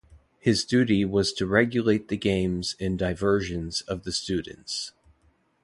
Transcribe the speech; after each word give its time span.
His 0.39 0.65
duty 0.65 1.05
was 1.05 1.31
to 1.33 1.45
regulate 1.45 2.07
the 2.07 2.17
games 2.17 2.75
and 2.79 2.97
diversions 2.97 3.81
of 3.81 4.03
the 4.03 4.11
students. 4.11 4.93